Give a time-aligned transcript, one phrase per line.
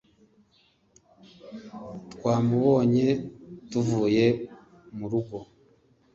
[2.13, 3.07] Twamubonye
[3.69, 4.25] tuvuye
[4.97, 5.37] mu rugo